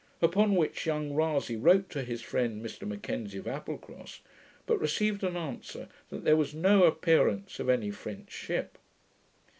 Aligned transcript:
Upon 0.19 0.55
which 0.55 0.87
young 0.87 1.11
Rasay 1.13 1.57
wrote 1.57 1.87
to 1.91 2.01
his 2.01 2.23
friend, 2.23 2.65
Mr 2.65 2.87
M'Kenzie 2.87 3.37
of 3.37 3.45
Applecross, 3.45 4.21
but 4.65 4.79
received 4.79 5.23
an 5.23 5.37
answer, 5.37 5.89
that 6.09 6.23
there 6.23 6.35
was 6.35 6.55
no 6.55 6.85
appearance 6.85 7.59
of 7.59 7.69
any 7.69 7.91
French 7.91 8.31
ship. 8.31 8.79